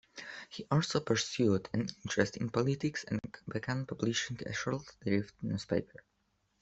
[0.49, 6.03] He also pursued an interest in politics and began publishing a short-lived newspaper.